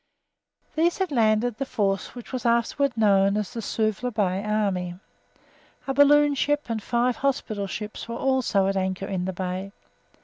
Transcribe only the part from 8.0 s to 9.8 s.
were also at anchor in the bay.